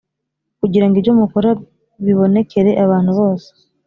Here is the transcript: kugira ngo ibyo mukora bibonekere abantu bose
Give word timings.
kugira 0.59 0.85
ngo 0.87 0.95
ibyo 0.99 1.13
mukora 1.19 1.49
bibonekere 2.05 2.71
abantu 2.85 3.11
bose 3.19 3.49